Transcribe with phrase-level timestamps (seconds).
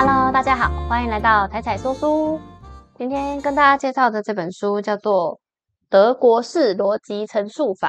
[0.00, 2.38] Hello，大家好，欢迎来到彩彩说书。
[2.94, 5.34] 今天跟大家介绍的这本书叫做
[5.90, 7.88] 《德国式逻辑陈述法》。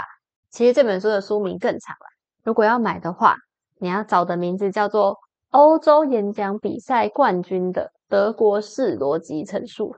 [0.49, 2.07] 其实这本书的书名更长了，
[2.43, 3.35] 如果要买的话，
[3.77, 5.13] 你要找的名字叫做
[5.51, 9.91] 《欧洲演讲比赛冠军的德国式逻辑陈述》。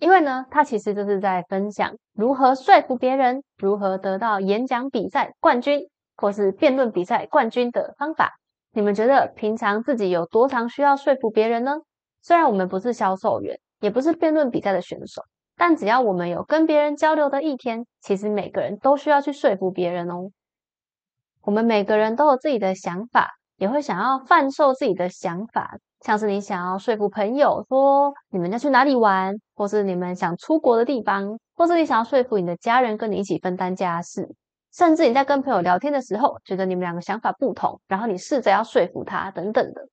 [0.00, 8.34] 因为呢，它其实就是在分享如何说服别人，如何得到演讲比赛冠军或是辩论比赛冠军的方法。
[8.76, 11.76] 你们觉得平常自己有多常需要说服别人呢？
[12.20, 15.22] 虽然我们不是销售员，也不是辩论比赛的选手，
[15.56, 20.30] 但只要我们有跟别人交流的一天，其实每个人都需要去说服别人哦。
[21.42, 34.34] 我们每个人都有自己的想法，也会想要贩售自己的想法，像是你想要说服朋友说你们要去哪里玩，或是你们想出国的地方，或是你想要说服你的家人跟你一起分担家事。
[34.74, 39.86] 甚至你在跟朋友聊天的时候，觉得你们两个想法不同，然后你试着要说服他等等的。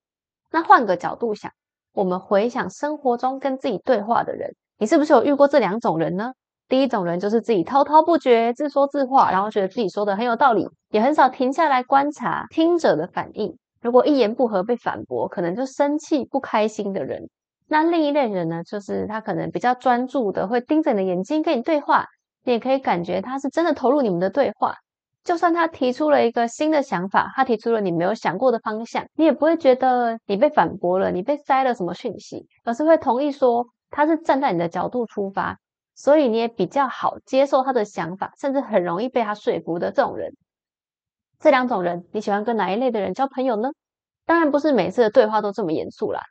[0.49, 1.51] 那换个角度想，
[1.93, 6.33] 我们回想生活中跟自己对话的人，你是不是有遇过这两种人呢？
[6.67, 13.55] 第一种人就是自己滔滔不绝、自说自话，然后觉得自己说的很有道理，也很少停下来观察听者的反应。
[13.81, 17.29] 如果一言不合被反驳，可能就生气不开心的人。
[17.67, 22.07] 那另一类人呢，就是他可能比较专注的，会盯着你的眼睛跟你对话。
[22.43, 24.75] 你也可以感觉他是真的投入你们的对话，
[25.23, 35.57] 就算他提出了一个新的想法，他提出了你没有想过的方向，你也不会觉得你被反驳了，你被塞了什么讯息，而是会同意说他是站在你的角度出发，
[35.95, 40.33] 所以你也比较好接受他的想法，甚至很容易被他说服的这种人。
[41.39, 43.69] 这两种人，你喜欢跟哪一类的人交朋友呢？
[44.25, 46.21] 当然不是每次的对话都这么严肃啦。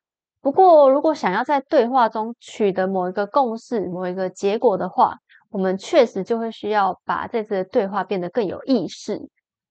[0.40, 5.16] 不过如果想要在对话中取得某一个共识、某一个结果的话，
[5.50, 9.20] 我们确实就会需要把这次的对话变得更有意识，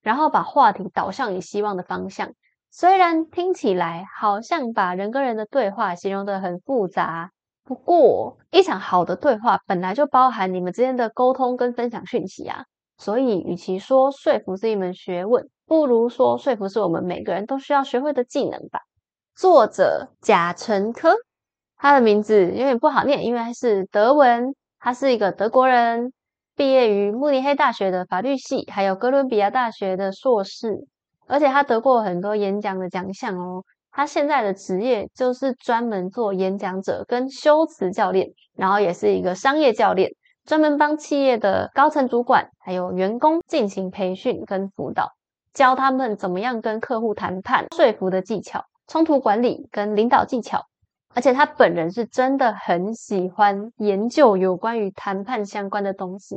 [0.01, 2.29] 然后把话题导向你希望的方向。
[2.69, 7.31] 虽然听起来好像把人跟人的对话形容的很复杂，
[7.63, 12.65] 不过一场好的对话本来就包含你们之间的沟通跟分享讯息啊。
[12.97, 18.81] 所以，与其说说服是一门学问，不如说说服是我们每个人都需要学会的技能吧。
[19.33, 21.15] 作者贾成科，
[21.77, 24.53] 他的名字有点不好念，因为是德文。
[24.79, 26.13] 他是一个德国人，
[26.55, 30.87] 毕业于慕尼黑大学的法律系，还有哥伦比亚大学的硕士，
[31.27, 33.63] 而且他得过很多演讲的奖项哦。
[33.91, 40.11] 他现在的职业就是专门做演讲者跟修辞教练，然后也是一个商业教练，
[40.45, 45.11] 专门帮企业的高层主管还有员工进行培训跟辅导，
[45.53, 50.65] 教他们怎么样跟客户谈判、说服的技巧、冲突管理跟领导技巧。
[51.15, 56.35] 而且他本人是真的很喜欢研究有关于谈判相关的东西，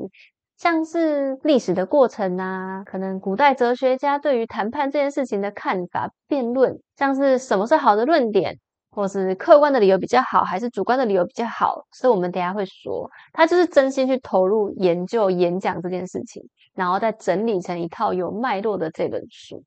[0.57, 8.59] 像是历史的过程啊，可能古代哲学家对于谈判这件事情的看法、辩论，像是什么是好的论点，
[8.91, 16.43] 或是客观的理由比较好，还是主观的理由比较好，所以我们等下会说，他就是真心去投入研究演讲这件事情，
[16.75, 19.63] 然后再整理成一套有脉络的这本书。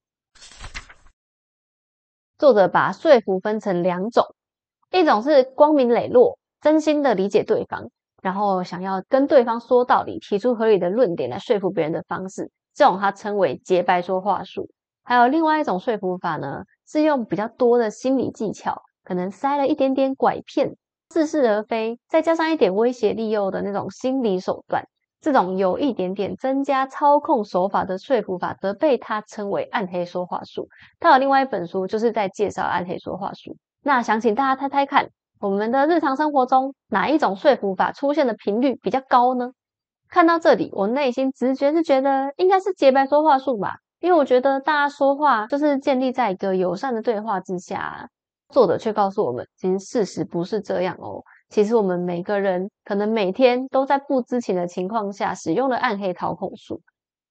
[2.37, 4.34] 作者把说服分成两种。
[4.91, 7.89] 一种是光明磊落、真心的理解对方，
[8.21, 14.69] 然后想要跟对方说道理、提出合理的论点来说服别人的方式，这种他称为洁白说话术。
[15.03, 20.75] 还有另外一种说服法呢，是用比较多的心理技巧，可能塞了一点点拐骗、
[21.09, 24.83] 似是而非，再加上一点威胁利诱的那种心理手段，
[25.21, 30.69] 这种有一点点增加操控手法的说服法，则被他称为暗黑说话术。
[30.99, 33.55] 他有另外一本书，就是在介绍暗黑说话术。
[33.87, 35.09] 那想请大家猜猜看，
[35.39, 39.51] 我们的日常生活中哪一种说服法出现的频率比较高呢？
[40.09, 48.09] 看到这里，我内心直觉是觉得应该是洁白说话术吧，因为我觉得大家说话就是建立在一个友善的对话之下。
[48.49, 51.21] 作者却告诉我们，其实事实不是这样哦。
[51.49, 56.81] 其实我们每个人可能每天都在不知情的情况下使用了暗黑操控术。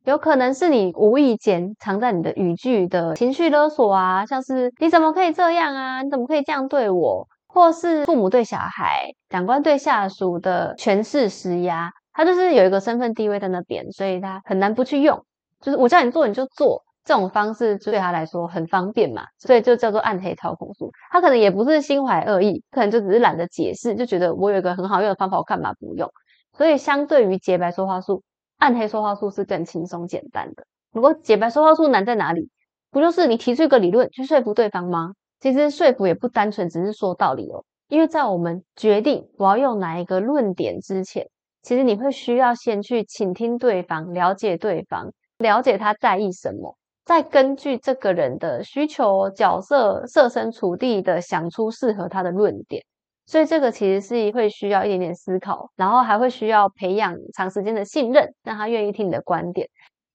[0.05, 6.03] 有可能是你无意间藏在你的语句的情绪勒索啊，像是你怎么可以这样啊？
[6.03, 7.27] 你怎么可以这样对我？
[7.47, 15.25] 或是父母对小孩、长官对下属的权势施压，他就是有一个身份地位在那边，所以他很难不去用。
[15.63, 20.91] 就是我叫你做你就做，这种方式对他来说很方便嘛，所以就叫做暗黑操控术。
[21.11, 26.11] 他可能也不是心怀恶意，可能就只是懒得解释，就觉得我有一个很好用的方法，我干嘛不用？
[26.53, 28.23] 所以相对于洁白说话术。
[28.59, 30.65] 暗黑说话术是更轻松简单的。
[30.93, 32.51] 如果解白说话术难在哪里？
[32.91, 35.15] 不就是你提出一个理论去说服对方吗？
[35.41, 41.27] 其实说服也不单纯只是说道理哦，因为在我们决定我要用哪一个论点之前，
[41.63, 52.85] 其实你会需要先去倾听对方，了解对方，了解他在意什么，再根据这个人的需求、角色、设身处地的想出适合他的论点。
[53.27, 59.69] 所以这个其实是会需要一点点思考，然后还会需要培养长时间的信任，让他愿意听你的观点。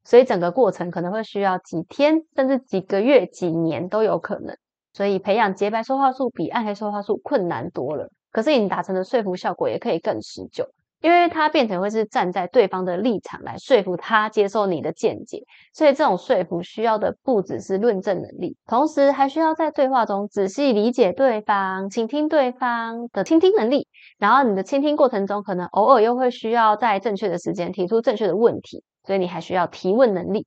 [0.03, 4.55] 所以整个过程可能会需要几天，甚至几个月、几年都有可能。
[4.93, 10.65] 所以培养洁白说话术比暗黑说话术困难多了，可是你达成的说服效果也可以更持久。
[11.01, 15.43] 因为他变成会是站在对方的立场来说服他接受你的见解，
[15.73, 23.87] 所以这种说服需要的不只是论证能力，同时还需要在对话中仔细理解对方、倾听对方的倾听能力。
[24.17, 30.45] 然后你的倾听过程中，可能偶尔又会需要在正确的时间提出正确的问题，所以你还需要提问能力。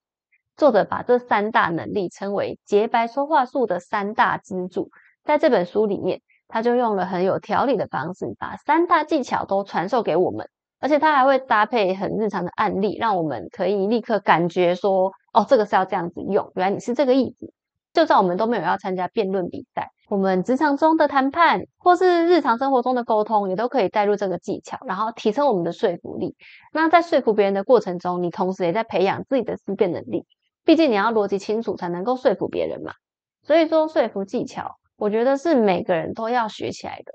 [0.57, 4.91] 作者把这三大能力称为洁白说话术的三大支柱，
[5.25, 6.21] 在这本书里面。
[6.53, 10.47] 他就用了很有条理的方式，把三大技巧都传授给我们，
[10.81, 17.55] 而且他还会搭配很日常的案例，让我们可以立刻感觉说，哦，这个是要这样子用，原来你是这个意思。
[17.95, 26.37] 就算我们都没有要参加辩论比赛，我们职场中的谈判或是日常生活中的沟通，也都可以带入这个技巧，然后提升我们的说服力。
[26.73, 30.27] 那在说服别人的过程中，你同时也在培养自己的思辨能力，
[30.67, 32.93] 毕竟你要逻辑清楚才能够说服别人嘛。
[33.43, 34.77] 所以说，说服技巧。
[35.03, 37.13] 我觉得是每个人都要学起来的。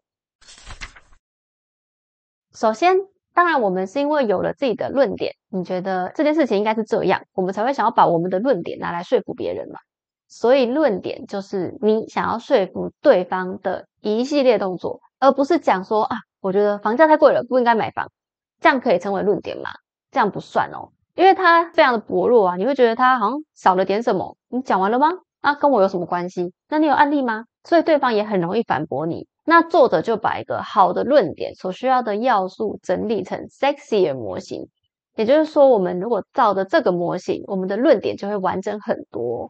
[2.54, 2.98] 首先，
[3.34, 9.80] 当然我们是因为有了自己的论点，你觉得这件事情应该是这样，我们才会想要把我们的论点拿来说服别人嘛。
[10.28, 18.12] 所以，论点就是你想要说服对方的一系列动作，而不是讲说啊，我觉得房价太贵了，不应该买房，
[18.60, 19.70] 这样可以称为论点吗？
[20.12, 24.36] 这样不算哦，因为它非常的薄弱啊，你会觉得它好像少了点什么。
[24.50, 25.08] 你讲完了吗？
[25.42, 26.52] 那跟我有什么关系？
[26.68, 27.46] 那你有案例吗？
[27.68, 29.28] 所以对方也很容易反驳你。
[29.44, 34.70] 那作者就把一个好的论点所需要的要素整理成 sexier 模型，
[35.18, 39.50] 也就是说，我们如果照着这个模型，我们的论点就会完整很多。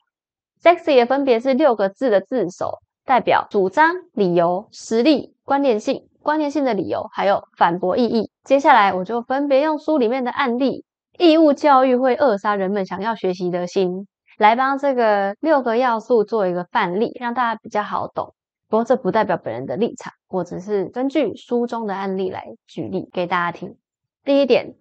[0.64, 8.32] sexier 分别是六个字的字首，代表主张、理由、实力、关联性、关联性的理由，还有反驳意义。
[8.44, 10.86] 接下来我就分别用书里面的案例，
[11.20, 14.08] 义务教育会扼杀人们想要学习的心。
[14.38, 18.34] 来帮这个六个要素做一个范例，让大家比较好懂。
[18.70, 23.78] 不过这不代表本人的立场，我只是根据书中的案例来举例给大家听。
[24.24, 24.76] 第一点，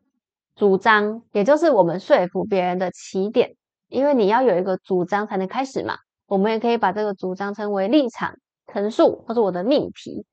[0.57, 3.55] 主张，也就是我们说服别人的起点，
[3.89, 5.97] 因为你要有一个主张才能开始嘛。
[6.27, 8.35] 我们也可以把这个主张称为立场
[8.73, 10.27] 陈述，或者我的命题。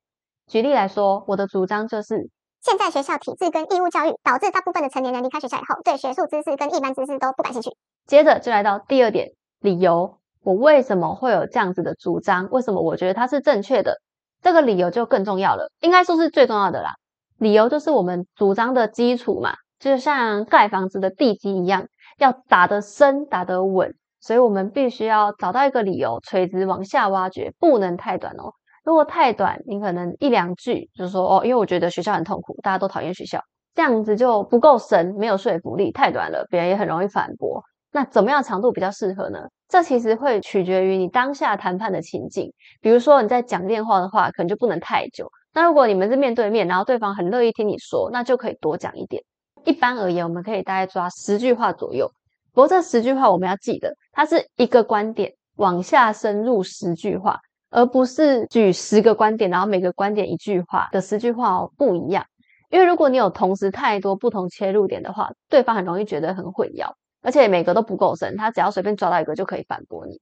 [0.48, 2.28] 举例来说，我的主张就是：
[2.60, 7.70] 现在学校体制跟义务教育，导致大部分的成年人离开学校以后，对学术知识跟一般知识都不感兴趣。
[8.06, 9.30] 接着就来到第二点，
[9.60, 12.48] 理由，我为什么会有这样子的主张？
[12.50, 13.96] 为什么我觉得它是正确的？
[14.42, 16.94] 这个理由就更重要了，应该说是最重要的啦。
[17.38, 21.86] 理由就是我们主张的基础嘛，就像盖房子的地基一样，
[22.18, 28.52] 要打得深、打得稳，所以我们必须要找到一个理由，垂直往下挖掘，不能太短哦。
[28.84, 33.40] 如果太短，你可能一两句就说哦，因为我觉得学校很痛苦，大家都讨厌学校，
[33.74, 37.64] 这样子就不够深，没有说服力，太短了，别人也很容易反驳。
[37.94, 39.38] 那怎么样长度比较适合呢？
[39.68, 42.52] 这其实会取决于你当下谈判的情境。
[42.80, 45.30] 比如说你在讲电话的话，可能就不能太久。
[45.52, 49.22] 那如果你们是面对面，然后对方很乐意听你说，那就可以多讲一点。
[49.64, 52.10] 一般而言，我们可以大概抓十句话左右。
[52.52, 57.38] 不过这十句话我们要记得，它是一个观点往下深入十句话，
[57.70, 62.26] 而不是举十个观点，然后每个观点一句话的十句话哦不一样。
[62.70, 66.92] 因为如果你有同时太多不同切入点的话，对方很容易觉得很混淆。
[67.24, 70.20] 而且每个都不够深，他只要随便抓到一个就可以反驳你。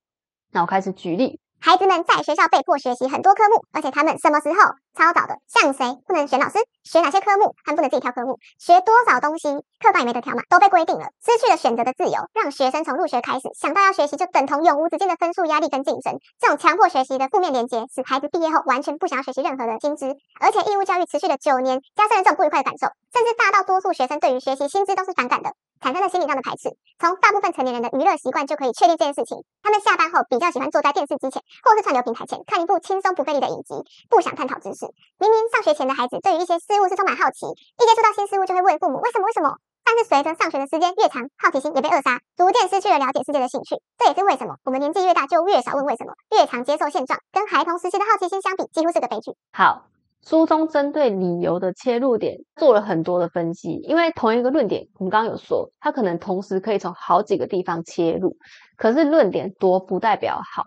[0.52, 1.40] 那我开始举例。
[1.60, 4.54] 孩子们在学校被迫学习很多科目，而且他们什么时候
[4.94, 5.36] 抄早的？
[5.46, 6.58] 像谁不能选老师？
[6.84, 7.54] 学哪些科目？
[7.64, 8.38] 还不能自己挑科目？
[8.58, 9.48] 学多少东西？
[9.80, 16.18] 课本也没得挑嘛，都被规定了，失去了选择的自由，让学生从入学开始想到要学习就等同永无止境的分数压力跟竞争。
[16.40, 25.52] 这种强迫学习的负面连接，使孩子毕业后完全不想要学习任何的新知，而且义务教育持续了九年，加深了这种不愉快的感受，甚至大到多数学生对于学习薪资都是反感的。
[25.82, 26.70] 产生了心理上的排斥。
[27.00, 29.42] 从大部分成年人的娱乐习惯就可以确定这件事情。
[29.64, 33.74] 他们下班后比较喜欢坐在电视机前，或是串流平台前看一部轻松不费力的影集，
[34.08, 34.86] 不想探讨知识。
[35.18, 39.60] 明明上学前的孩子对于一些事事物是充满好奇，一接触到新事物就会问父母为什么为什么。
[39.84, 43.76] 但是随着上学的时间越长，好奇心也被扼杀，逐渐失去了了解世界的兴趣。
[43.98, 47.20] 这也是为什么我们年纪越大就越少问为什么，越常接受现状。
[47.30, 49.36] 跟孩童时期的好奇心相比，几乎是个悲剧。
[49.52, 49.84] 好。
[50.24, 58.36] 书中针对理由的切入点做了很多的分析，因为同一个论点，我们刚刚有说，它可能同时可以从好几个地方切入。
[58.76, 60.62] 可是论点多不代表好，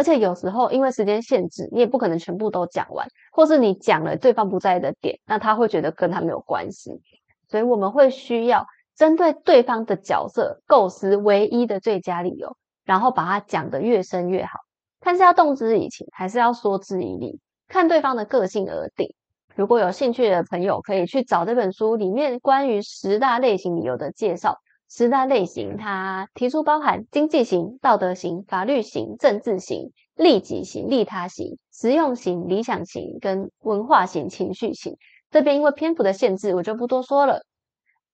[0.00, 7.02] 而且有时候因为时间限制，你也不可能全部都讲完，或是你讲了对方不在意的点，那他会觉得跟他没有关系。
[7.50, 8.66] 所以我们会需要
[8.96, 14.60] 针对对方的角色构思唯一的最佳理由，然后把它讲得越深越好。
[15.00, 17.38] 看是要动之以情，还是要说之以理，
[17.68, 19.14] 看对方的个性而定。
[19.54, 24.56] 如果有兴趣的朋友，可以去找这本书里面关于十大类型理由的介绍。
[24.92, 34.96] 十大类型，它提出包含经济型、道德型、法律型、政治型、利己型、利他型、实用型、理想型跟文化型、情绪型。
[35.30, 37.44] 这边因为篇幅的限制，我就不多说了。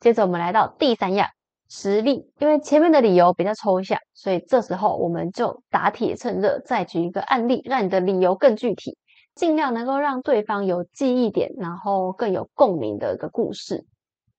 [0.01, 1.29] 接着我们来到第三样，
[1.71, 2.31] 实例。
[2.39, 8.99] 因为前面的理由比较抽象，所以这时候我们就打铁趁热，再举一个案例，让你的理由更具体，
[9.35, 13.87] 尽量能够让对方有记忆点，然后更有共鸣的一个故事。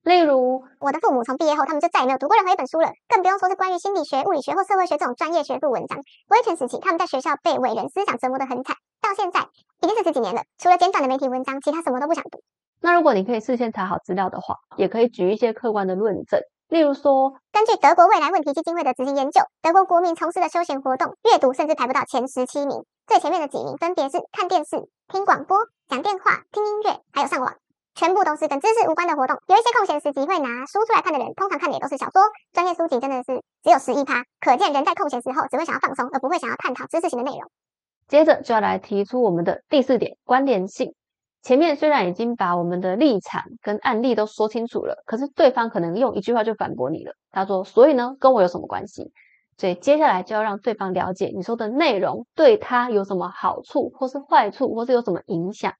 [0.08, 5.98] 例如，我的父母从毕业后，他们就再也没有读过任何一本书了，更不用说是关于心理学、物理学或社会学这种专业学术文章。
[6.30, 9.40] 威权时期，他们在学校被伟人思想折磨得很惨，到现在
[9.82, 12.40] 已经是十几年了，除了简短的媒体文章，其他什么都不想读。
[12.80, 27.54] 那如果你可以事先查好资料的话，也可以举一些客观的论证，例如说，根据德国未来问题基金会的执行研究，德国国民从事的休闲活动，阅读甚至排不到前十七名，最前面的几名分别是看电视、听广播、讲电话、听音乐，还有上网。
[27.98, 29.36] 全部都是跟知识无关的活动。
[29.48, 32.22] 有一些空闲时机会拿书出来看的人，通常看的也都是小说。
[32.52, 37.50] 专业书籍真的是只有十一趴，可见人在空闲时候只会想要放松，而不会想要探讨知识型的内容。
[38.06, 40.94] 接着就要来提出我们的第四点关联性。
[41.42, 47.14] 前面虽然已经把我们的立场跟案例都说清楚了，可是对方可能用一句话就反驳你了。
[47.32, 49.12] 他说：“所以呢，跟我有什么关系？”
[49.58, 55.72] 所以接下来就要让对方了解你说的内容对他有什么好处，或是坏处，或是有什么影响。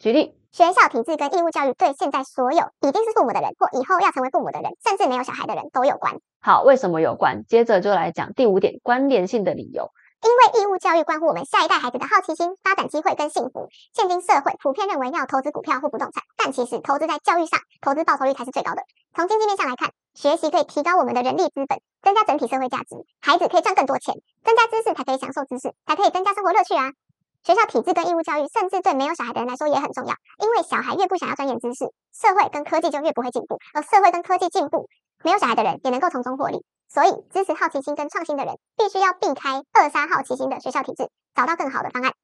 [0.00, 0.34] 举例。
[0.56, 6.14] 学校体制跟义务教育对现在所有已经是父母的人，或以后要成为父母的人，甚至没有小孩的人都有关。
[6.40, 7.44] 好，为什么有关？
[7.44, 9.90] 接着就来讲第五点关联性的理由。
[10.24, 13.68] 因为义务教育关乎我们下一代孩子的好奇心、发展机会跟幸福。
[13.92, 18.80] 现今社会普遍认为要投资股票或不动产，但其实投资在教育上，投资报酬率才是最高的。
[19.14, 22.96] 从经济面上来看，学习可以提高我们的人力资本，增加整体社会价值。
[23.20, 26.96] 孩子可以赚更多钱，增加知识才可以享受知识，才可以增加生活乐趣啊。
[27.46, 30.16] 学校体制跟义务教育，甚至对没有小孩的人来说也很重要。
[30.42, 33.56] 因为小孩越不想要钻研知识，社会跟科技就越不会进步。
[33.72, 34.88] 而社会跟科技进步，
[35.22, 36.64] 没有小孩的人也能够从中获利。
[36.88, 42.14] 所以，支持好奇心跟创新的人，必须要避开扼杀好奇心的学校体制，找到更好的方案。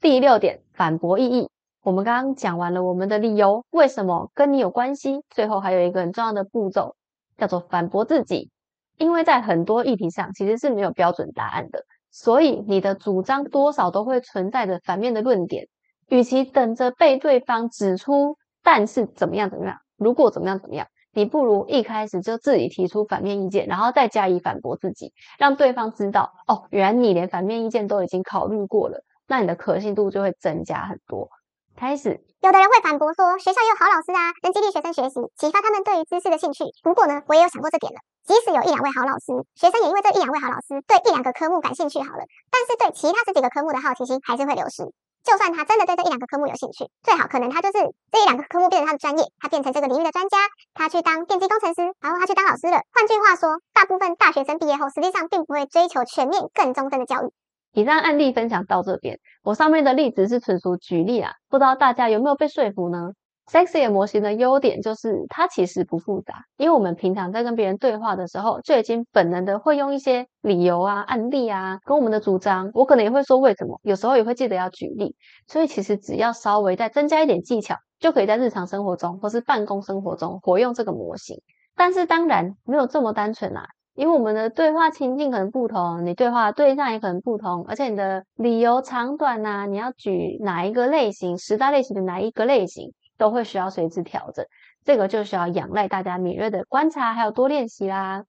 [0.00, 1.50] 第六点，反驳意义。
[1.82, 5.22] 我们刚刚讲完了我们的理由，为什么跟你有关系？
[5.28, 6.96] 最后还有一个很重要的步骤，
[7.36, 8.50] 叫做反驳自己。
[8.96, 11.84] 因为在很多议题上，其实是没有标准答案的。
[12.12, 15.66] 所以你的主张多少都会存在着反面的论点，
[16.08, 31.28] 与其等着被对方指出，但是怎么样怎么样，如果怎么样怎么样，你不如一开始就自己提出反面意见，然后再加以反驳自己，让对方知道哦，原来你连反面意见都已经考虑过了，那你的可信度就会增加很多。
[31.76, 36.64] 开始，有的人会反驳说，学校也有好老师啊，能激励学生学习，启发他们对于知识的兴趣。
[36.82, 37.98] 不过呢，我也有想过这点了。
[38.22, 44.92] 即使有一两位好老师，学生也因为这一两位好老师对一两个科目感兴趣好了，但是对其他十几个科目的好奇心还是会流失。
[45.22, 47.78] 就算他真的对这一两个科目有兴趣，最好可能他就是
[48.10, 50.38] 这一两个科目变成他的专业，他变成这个领域的专家，
[50.74, 52.82] 他去当电机工程师，然后他去当老师了。
[52.92, 57.30] 换句话说，大部分大学生毕业后，实际上并不会追求全面更终身的教育。
[57.72, 63.12] 以上案例分享到这边，我上面的例子是纯属举例啊，不知道大家有没有被说服呢
[63.50, 75.16] ？Sexy 模型的优点就是它其实不复杂，因为我们平常在跟别人对话的时候，就已经本能的会用一些理由啊、案例啊，跟我们的主张，我可能也会说为什么，有时候也会记得要举例，
[75.48, 81.36] 所以其实只要稍微再增加一点技巧，就可以在日常生活中或是办公生活中活用这个模型。
[81.74, 92.92] 但是当然没有这么单纯啊，因为我们的对话情境可能不同，你对话对象也可能不同，而且你的理由长短呐，你要举哪一个类型，十大类型的哪一个类型。
[93.18, 94.44] 都会需要随之调整，
[94.84, 98.24] 这个就需要仰赖大家敏锐的观察，还有多练习啦。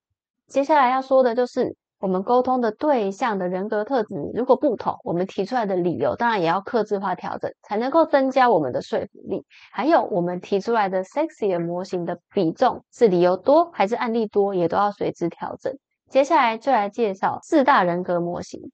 [0.45, 9.45] 接下来要说的就是我们沟通的对象的人格特质如果不同，我们提出来的理由当然也要克制化调整，才能够增加我们的说服力。
[9.71, 15.77] 还有我们提出来的 sexy 模型的比重是理由多还是案例多，也都要随之调整。
[16.09, 18.69] 接下来就来介绍四大人格模型。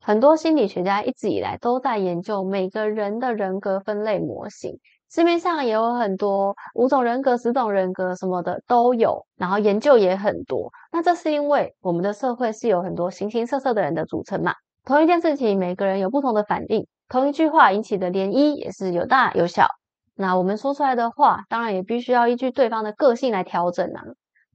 [0.00, 4.80] 很多心理学家一直以来都在研究每个人的人格分类模型，
[5.12, 10.70] 市面上也有很多五种人格、十种人格什么的都有，然后研究也很多。
[10.92, 14.54] 那这是因为我们的社会是有很多形形色色的人的组成嘛。
[14.84, 19.66] 同一件事情，每个人有不同的反应；同一句话引起的涟漪也是有大有小。
[20.14, 24.04] 那我们说出来的话，当然也必须要依据对方的个性来调整啊。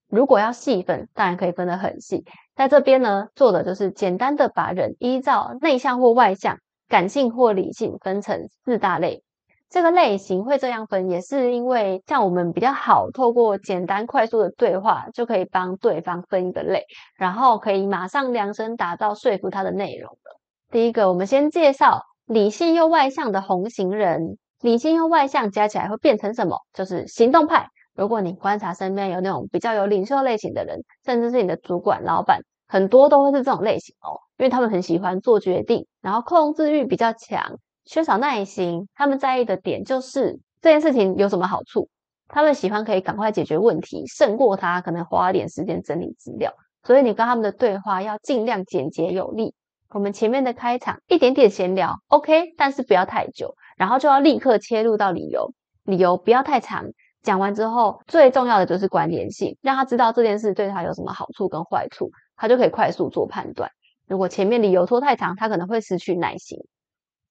[0.07, 2.23] 如果要细分，当然可以分得很细。
[2.55, 9.24] 在这边呢，做的就是简单的把人依照内向或外向、感性或理性分成四大类。
[9.69, 16.85] 这个类型会这样分，也是因为像我们比较好透过简单快速的对话，就可以帮对方分一个类，
[17.17, 20.39] 然后可以马上量身打造说服他的内容了。
[20.71, 24.37] 第一个，我们先介绍理性又外向的红型人。
[24.61, 26.57] 理性又外向加起来会变成什么？
[26.73, 27.67] 就是行动派。
[27.93, 38.87] 如果你观察身边有那种比较有领袖类型的人，甚至是你的主管、老板，很多都会是这种类型哦，因为他们很喜欢做决定，然后控制欲比较强，缺少耐心。
[38.95, 41.89] 他们在意的点就是这件事情有什么好处，
[42.27, 46.53] 他们喜欢可以赶快解决问题，胜过他可能花点时间整理资料。
[46.83, 49.53] 所以你跟他们的对话要尽量简洁有力。
[49.89, 56.85] 我们前面的开场一点点闲聊，OK，但是不要太久，然后就要立刻切入到理由，理由不要太长。
[57.23, 63.71] 讲完之后，最重要的就是关联性，让他知道这件事对他有什么好处跟坏处，他就可以快速做判断。
[64.07, 66.59] 如果前面理由拖太长，他可能会失去耐心。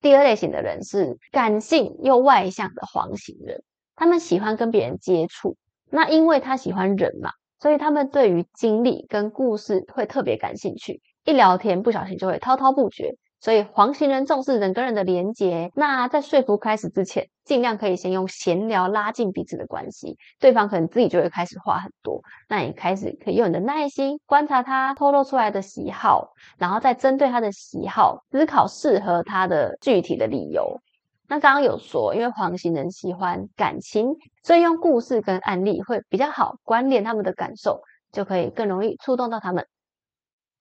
[0.04, 3.62] 第二类型的人是感性又外向的黄型人，
[3.96, 5.56] 他们喜欢跟别人接触，
[5.90, 13.16] 那因为他喜欢人嘛，所以他们对于经历跟故事会特别感兴趣，一聊天不小心就会滔滔不绝。
[13.44, 22.22] 所以黄型人重视人跟人的连结，那在说服开始之前，尽量可以先用闲聊拉近彼此的关系，对方可能自己就会开始话很多。
[22.48, 30.80] 那你开始可以用你的耐心观察他透露出来的喜好，然后再针对他的喜好思考适合他的具体的理由。
[31.28, 39.66] 那刚刚有说，因为黄型人喜欢感情，所以用故事跟案例会比较好关联他们的感受，就可以更容易触动到他们。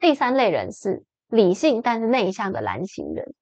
[0.01, 1.05] 第三类人是。
[1.33, 3.33] 理性但是内向的蓝型人，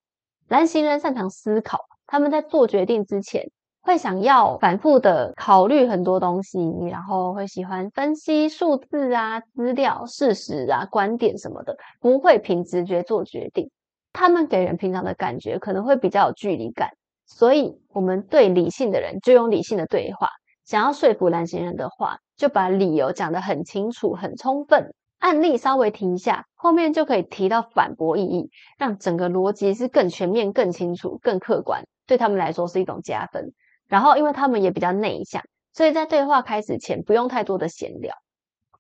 [0.48, 6.58] 蓝型人擅长思考，他们在做决定之前会想要反复的考虑很多东西，
[6.90, 13.70] 然后会喜欢分析数字啊、资料、事实啊、观点什么的，不会凭直觉做决定。
[14.14, 16.92] 他们给人平常的感觉可能会比较有距离感，
[17.26, 20.30] 所以我们对理性的人就用理性的对话，
[20.64, 24.94] 想要说服蓝型人的话，就把理由讲得很清楚、很充分。
[25.22, 28.50] 案例稍微提一下，后面就可以提到反驳意义，
[28.80, 33.54] 让整个逻辑是更全面、更清楚、更客观，对他们来说是一种加分。
[33.88, 38.16] 然后，因为他们也比较内向，所以在对话开始前不用太多的闲聊。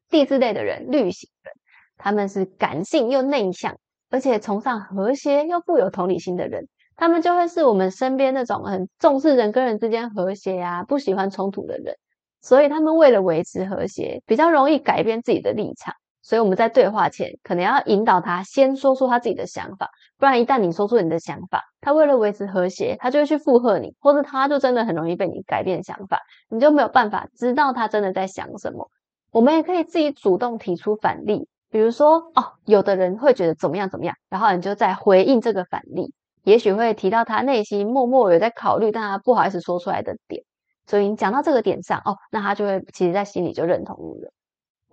[0.10, 1.54] 第四类的人，绿型人，
[1.98, 3.78] 他们是感性又内向，
[4.10, 11.96] 而且崇尚和谐又富有同理心的人，他们就会是我们身边那种很重视人跟人之间和谐呀，不喜欢冲突的人。
[12.42, 15.94] 所以，他们为了维持和谐，比较容易改变自己的立场。
[16.22, 28.90] 所以我们在对话前，可能要引导他先说出他自己的想法，不然一旦你说出你的想法，他为了维持和谐，他就会去附和你，或者他就真的很容易被你改变想法，你就没有办法知道他真的在想什么。
[29.32, 40.44] 我们也可以自己主动提出反例，比如说哦，有的人会觉得怎么样怎么样，然后你就在回应这个反例，也许会提到他内心默默有在考虑，但他不好意思说出来的点，
[40.86, 44.32] 所以你讲到这个点上，哦，那他就会其实在心里就认同你了。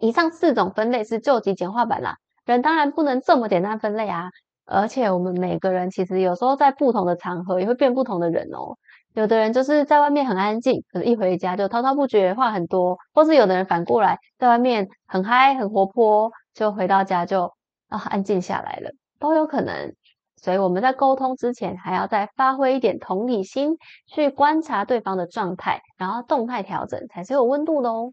[0.01, 4.31] 以上四种分类是救急简化版啦，人当然不能这么简单分类啊，
[4.65, 8.77] 而且我们每个人其实有时候在不同的场合也会变不同的人哦。
[9.15, 17.53] 有的人就是在外面很安静，可是一回家就滔滔不绝，话很多；或是有的人反过来，在外面很嗨很活泼，就回到家就
[17.89, 19.93] 啊安静下来了，都有可能。
[20.37, 28.13] 所以我们在沟通之前，还要再发挥一点同理心，去观察对方的状态，然后动态调整，才是有温度的哦。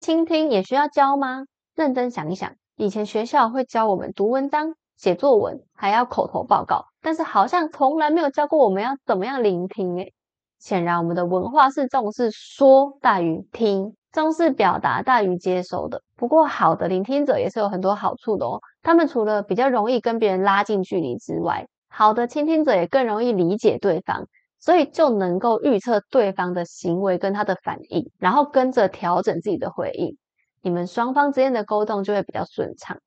[0.00, 1.44] 倾听也需要教吗？
[1.74, 9.96] 认真想一想，以前学校会教我们读文章、写作文，还要口头报告，但是好像从来没有教过我们要怎么样聆听。
[9.98, 10.12] 诶
[10.58, 16.02] 显然我们的文化是重视说大于听，重视表达大于接收的。
[16.16, 18.60] 不过，好的聆听者也是有很多好处的哦。
[18.82, 24.26] 他们除了比较容易跟别人拉近距离之外，好的倾听者也更容易理解对方。
[24.60, 30.16] 所以就能够预测对方的行为跟他的反应，然后跟着调整自己的回应，
[30.62, 32.98] 你们双方之间的沟通就会比较顺畅。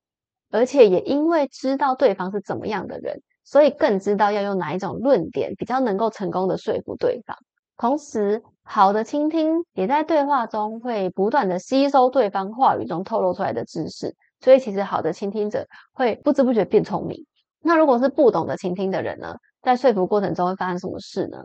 [0.50, 7.38] 而且也因为知道对方是怎么样的人，所以更知道要用哪一种论点比较能够成功的说服对方。
[7.78, 17.26] 同时，好的倾听也在对话中会不断的吸收对方话语中透露出来的知识，所以其实好的倾听者会不知不觉变聪明。
[17.64, 19.36] 那如果是不懂得倾听的人呢？
[19.62, 21.38] 在说服过程中会发生什么事呢？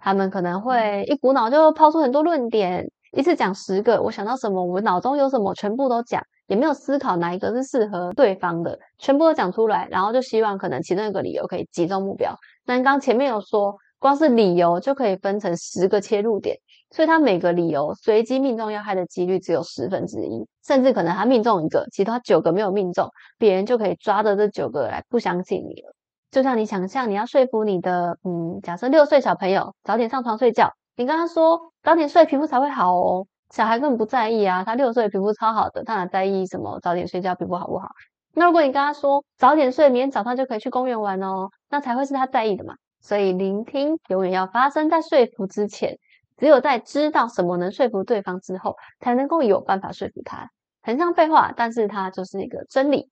[0.00, 12.34] 他们可能会一股脑就抛出很多论点，一次讲十个，我想到什么，我脑中有什么，全部都讲，也没有思考哪一个是适合对方的，全部都讲出来，然后就希望可能其中一个理由可以击中目标。
[12.64, 16.56] 但刚前面有说，光是理由就可以分成十个切入点，
[16.90, 25.92] 所以他每个理由随机命中要害的几率只有十分之一，甚至可能他命中一个，其他九个没有命中，别人就可以抓着这九个来不相信你了。
[26.30, 37.88] 就像你想象你要说服你的，嗯，假设六岁小朋友早点上床睡觉，你跟他说早点睡皮肤才会好哦，小孩根本不在意啊，他六岁皮肤超好的，他哪在意什么早点睡觉皮肤好不好？
[38.34, 42.74] 那如果你跟他说早点睡，明天早上就可以去公园玩哦，那才会是他在意的嘛。
[43.00, 45.98] 所以聆听永远要发生在说服之前，
[46.36, 50.50] 只有在知道什么能说服对方之后，才能够有办法说服他。
[50.82, 53.08] 很像废话，但是它就是一个真理。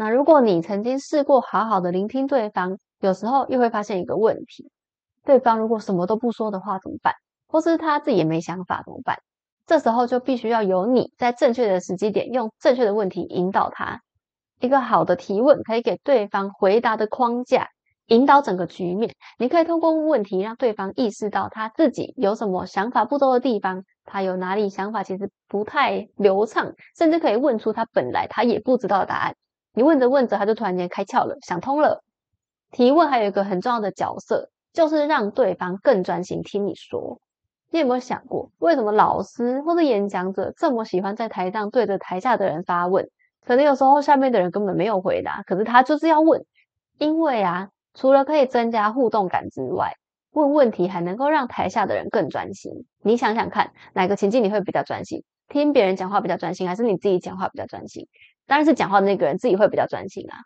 [0.00, 4.70] 那如果你曾经试过好好的聆听对方，有时候又会发现一个问题：
[5.26, 7.12] 对方如果什么都不说的话怎么办？
[7.48, 9.18] 或是他自己也没想法怎么办？
[9.66, 14.00] 这时候就必须要有你在正确的时机点，用正确的问题引导他。
[14.58, 17.68] 一个好的提问可以给对方回答的框架，
[18.06, 19.14] 引导整个局面。
[19.38, 29.34] 你可以通过问问题，让对方意识到他自己有什么想法不周的地方，他有哪里想法其实不太流畅，甚至可以问出他本来他也不知道的答案。
[29.72, 32.02] 你问着问着，他就突然间开窍了，想通了。
[32.70, 37.20] 提问还有一个很重要的角色，就是让对方更专心听你说。
[37.70, 43.08] 你有没有想过，为什么老师或者演讲者这么喜欢在台上对着台下的人发问？
[43.46, 46.44] 可能有时候下面的人根本没有回答，可是他就是要问，
[46.98, 49.94] 因为啊，除了可以增加互动感之外，
[50.32, 52.72] 问问题还能够让台下的人更专心。
[53.02, 55.24] 你想想看，哪个情境你会比较专心？
[55.48, 58.06] 听别人讲话比较专心，还是你自己讲话比较专心？
[58.50, 60.38] 当然是讲话的那个人自己会比较专心啊。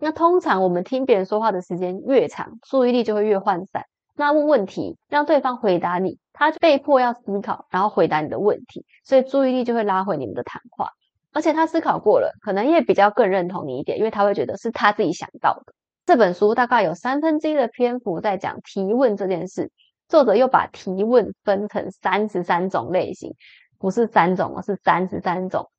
[0.00, 3.84] 那通常我们听别人说话的时间越长，注意力就会越涣散。
[4.16, 10.88] 那问问题让对方回答你，他被迫要思考，然后回答你的问题，所以注意力就会拉回你们的谈话。
[11.32, 15.72] 而且他思考过了，可能也比较更认同你一点，因为他会觉得是他自己想到的。
[16.04, 19.70] 这本书大概有三分之一的篇幅在讲提问这件事，
[20.08, 23.32] 作者又把提问分成三十三种类型，
[23.78, 25.70] 不是三种，而是三十三种。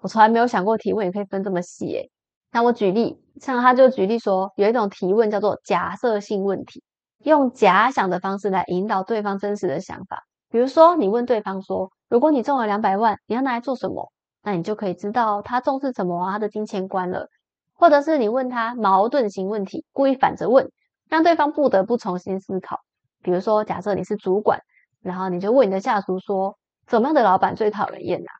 [0.00, 2.10] 我从来没有想过提问也可以分这么细诶。
[2.52, 6.82] 那我举例，像他就举例说，有一种提问叫做假设性问题，
[7.24, 10.24] 用假想的方式来引导对方真实的想法。
[10.50, 14.10] 比如说，你问对方说，如果你中了两百万，你要拿来做什么？
[14.42, 17.28] 那你就可以知道他重视什么啊，他的金钱观了。
[17.74, 20.70] 或者是你问他矛盾型问题，故意反着问，
[21.08, 22.78] 让对方不得不重新思考。
[23.22, 24.60] 比如说，假设你是主管，
[25.02, 28.30] 然后你就问你的下属说，怎么样的老板最讨人厌呐？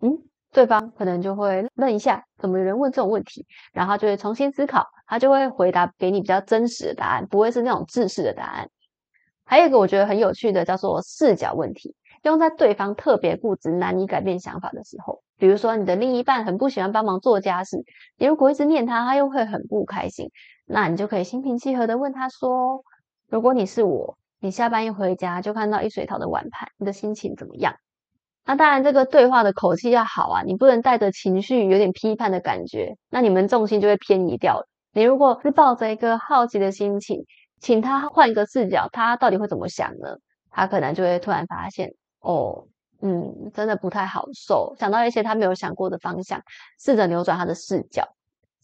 [0.00, 0.29] 嗯。
[0.52, 3.46] 对方可能就会愣一下，怎么有人问这种问题？
[3.72, 8.68] 然后就会重新思考，他就会回答给你比较真实的答案，不会是那种自式的答案。
[9.44, 15.22] 还有一个我觉得很有趣的，叫做视角问题，用在对方特别固执、难以改变想法的时候。
[15.38, 17.76] 比如说，你的另一半很不喜欢帮忙做家事，
[18.18, 20.30] 你如果一直念他，他又会很不开心。
[20.66, 22.84] 那你就可以心平气和的问他说
[23.28, 27.74] ：“如果你是我，你下班一回家就看到一水淘的碗盘，你的心情怎么样？”
[28.46, 34.66] 那当然，这个对话的口气要好啊，你不能带着情绪、有点批判的感觉，那你们重心就会偏移掉了。
[34.92, 37.24] 你如果是抱着一个好奇的心情，
[37.60, 40.16] 请他换一个视角，他到底会怎么想呢？
[40.50, 42.66] 他可能就会突然发现，哦，
[43.02, 46.40] 嗯，真的不太好受，想到一些他没有想过的方向，
[46.80, 48.02] 试着扭转他的视角。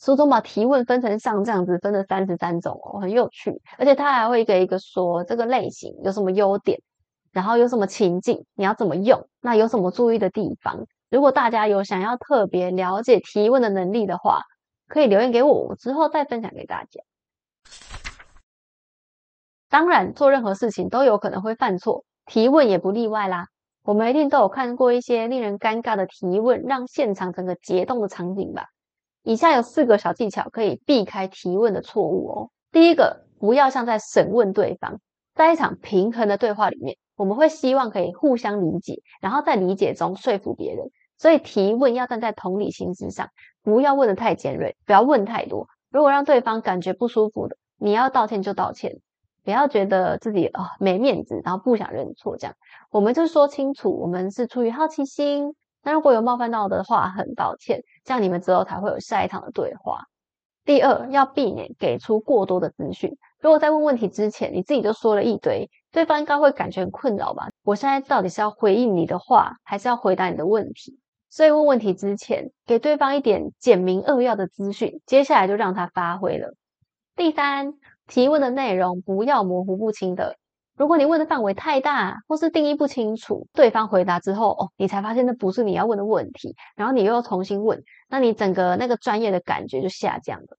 [0.00, 6.80] 书中把提问分成像这样子，分了三十三种哦，很有趣，而且他还会给一个说这个类型有什么优点。
[7.36, 9.28] 然后有什么情境，你要怎么用？
[9.42, 10.86] 那有什么注意的地方？
[11.10, 14.40] 如果大家有想要特别了解提问的能力的话，
[14.88, 17.02] 可以留言给我，我之后再分享给大家。
[19.68, 23.48] 当然，做任何事情都有可能会犯错，提问也不例外啦。
[23.82, 28.68] 我们一定都有看过一些令人尴尬的提问，让现场整个结冻的场景吧。
[29.24, 32.50] 以下有四个小技巧可以避开提问的错误哦。
[32.72, 34.98] 第一个，不要像在审问对方，
[35.34, 36.96] 在一场平衡的对话里面。
[37.16, 40.86] 我们会希望可以互相理解，然后在理解中说服别人。
[41.18, 43.30] 所以提问要站在同理心之上，
[43.62, 45.66] 不要问的太尖锐，不要问太多。
[45.90, 48.98] 如果让对方感觉不舒服的，你要道歉就道歉，
[49.42, 52.36] 不要觉得自己啊没面子，然后不想认错。
[52.36, 52.54] 这样
[52.90, 55.54] 我们就说清楚，我们是出于好奇心。
[55.82, 57.82] 那如果有冒犯到的话，很抱歉。
[58.04, 60.04] 这样你们之后才会有下一场的对话。
[60.66, 63.16] 第二，要避免给出过多的资讯。
[63.40, 65.70] 如果在问问题之前，你自己就说了一堆。
[65.96, 67.48] 对方应该会感觉很困扰吧？
[67.64, 70.98] 我现在到底是要回应你的话，还是要回答你的问题？
[71.30, 76.52] 所以问问题之前，给对方一点简明扼要的资讯，接下来就让他发挥了。
[77.14, 77.72] 第三，
[78.06, 80.36] 提问的内容不要模糊不清的。
[80.76, 90.58] 如果你问的范围太大，或是定义不清楚，对方回答之后，哦，你才发现那不是你要问的问题，然后你又要重新问，那你整个那个专业的感觉就下降了。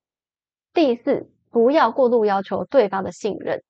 [0.74, 3.62] 第四，不要过度要求对方的信任。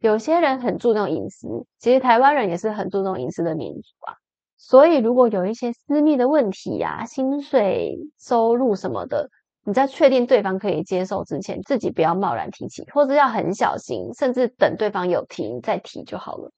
[0.00, 4.14] 有些人很注重隐私，其实台湾人也是很注重隐私的民族啊。
[4.56, 9.28] 所以如果有一些私密的问题呀、薪水、收入什么的，
[9.64, 16.50] 你在确定对方可以接受之前，自己不要贸然提起，或者要很小心，甚至等对方有提再提就好了。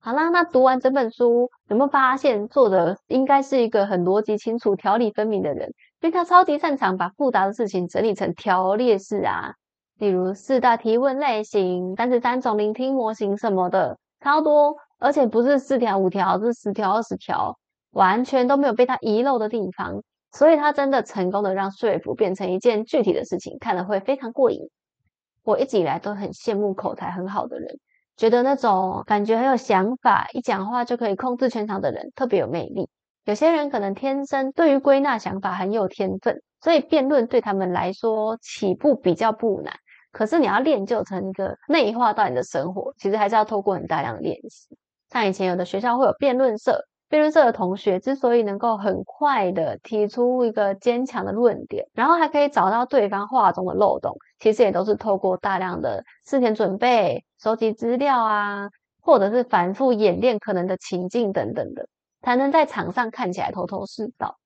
[0.00, 5.68] 好啦，那读完整本书，有没有发现作者应该是一个很逻辑清楚、条理分明的人？
[6.00, 9.54] 因为他超级擅长把复杂的事情整理成条列式啊，
[9.98, 17.58] 例如四大提问类型、单词三种聆听模型什么的，超多，而且不是四条五条，是十条二十条，
[17.90, 20.02] 完全都没有被他遗漏的地方。
[20.30, 24.60] 所以他真的成功的让说服变成一件具体的事情，看了会非常过瘾。
[25.42, 27.78] 我一直以来都很羡慕口才很好的人，
[28.16, 32.88] 觉得那种感觉很有想法，一讲话就可以控制全场的人特别有魅力。
[33.24, 39.74] 有些人可能天生对于归纳想法很有天分，所以辩论对他们来说起步比较不难。
[40.18, 44.76] 可是你要练就成一个内化到你的生活，其实还是要透过很大量的练习。
[45.10, 46.84] 像以前有的学校会有辩论社。
[47.08, 58.68] 辩论社的同学之所以能够很快的提出一个坚强的论点，然后还可以找到对方话中的漏洞，其实也都是透过大量的事前准备、收集资料啊，
[59.00, 61.88] 或者是反复演练可能的情境等等的，
[62.20, 64.36] 才能在场上看起来头头是道。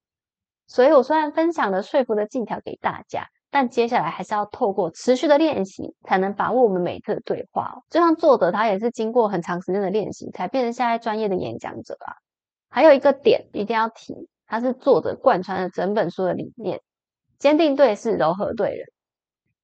[0.69, 7.83] 所以我虽然分享了说服的技巧给大家，但接下来还是要透过持续的练习，才能把握我们每一次的对话。
[7.91, 12.17] 就像作者他也是经过很长时间的练习，才变成现在专业的演讲者啊。
[12.71, 16.81] 还有一个点一定要提，它是作者贯穿了整本书的理念：
[17.38, 18.87] 坚定对事，柔和对人。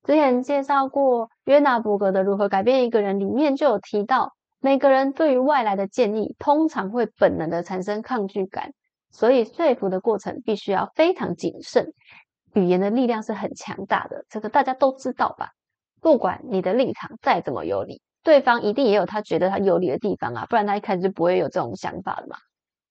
[0.04, 8.74] 之前介绍过约纳伯格的《如何改变一个人》，里面就有提到，每个人对于外来的建议，通常会本能的产生抗拒感，
[9.10, 11.94] 所以说服的过程必须要非常谨慎。
[12.54, 15.50] 语言的力量是很强大的，这个大家都知道吧？
[16.00, 22.36] 不管你的立场再怎么有理，对方一定也有他觉得他有理的地方啊，不然他一开始就不会有这种想法了嘛。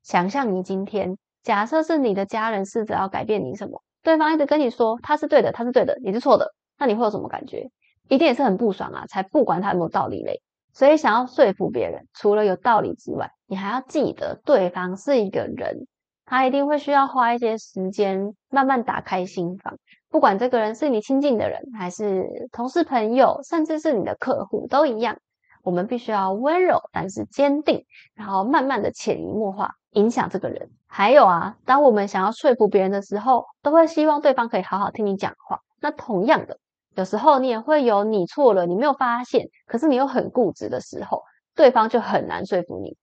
[0.04, 7.70] 想象你今天，假设是你的家人试着要改变你什么，对方一直跟你说他是对的，他是对的，你是错的，那你会有什么感觉？
[8.10, 9.06] 一定也是很不爽啊！
[9.08, 10.42] 才不管他有没有道理嘞。
[10.72, 15.88] 所以想要说服别人，除了有道理之外，你还要记得对方是一个人，
[16.28, 19.78] 他一定会需要花一些时间慢慢打开心房。
[20.10, 25.18] 不管这个人是你亲近的人，还是同事朋友，甚至是你的客户，都一样。
[25.64, 29.72] 我们必须要温柔，但是坚定，然后慢慢的潜移默化。
[29.92, 35.60] 影响这个人，还有啊，当我们想要说服别人的时候，都会希望对方可以好好听你讲话。
[35.82, 36.60] 那同样的，
[36.96, 41.24] 有时候你也会有你错了，你没有发现，可是你又很固执的时候，
[41.56, 42.96] 对方就很难说服你。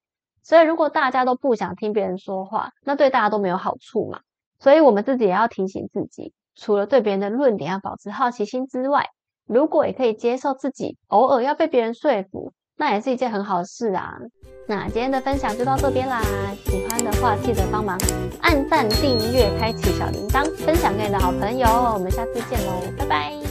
[0.45, 4.21] 所以，如果大家都不想听别人说话，那对大家都没有好处嘛。
[4.61, 9.09] 所以我们自己也要提醒自己，除了对别人的论点要保持好奇心之外，
[9.47, 12.53] 如果也可以接受自己偶尔要被别人说服。
[12.77, 14.17] 那也是一件很好的事啊。
[14.67, 16.21] 那今天的分享就到这边啦，
[16.67, 17.97] 喜欢的话记得帮忙
[18.41, 21.69] 按赞、订阅、开启小铃铛，分享给你的好朋友。
[21.69, 23.44] 我们下次见喽，拜拜。